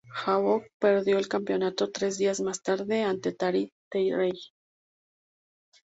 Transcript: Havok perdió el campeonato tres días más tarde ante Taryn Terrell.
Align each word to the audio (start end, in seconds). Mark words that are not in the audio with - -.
Havok 0.19 0.63
perdió 0.79 1.19
el 1.19 1.27
campeonato 1.27 1.91
tres 1.91 2.17
días 2.17 2.41
más 2.41 2.63
tarde 2.63 3.03
ante 3.03 3.33
Taryn 3.33 3.69
Terrell. 3.87 4.35